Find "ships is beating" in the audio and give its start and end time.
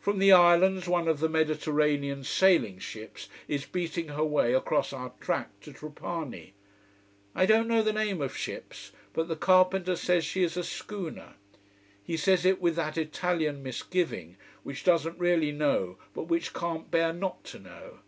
2.78-4.08